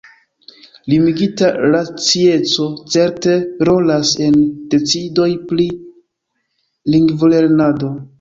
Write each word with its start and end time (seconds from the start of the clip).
Limigita 0.91 1.49
racieco 1.73 2.63
certe 2.93 3.35
rolas 3.69 4.13
en 4.29 4.39
decidoj 4.71 5.27
pri 5.53 5.67
lingvolernado! 6.95 7.93